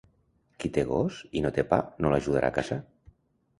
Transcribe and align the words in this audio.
Qui 0.63 0.71
té 0.77 0.85
gos 0.91 1.19
i 1.41 1.45
no 1.45 1.53
té 1.59 1.67
pa, 1.75 1.81
no 2.01 2.13
l'ajudarà 2.15 2.53
a 2.55 2.59
caçar. 2.59 2.83